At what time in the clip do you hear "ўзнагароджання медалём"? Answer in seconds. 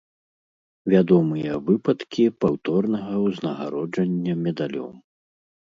3.27-4.93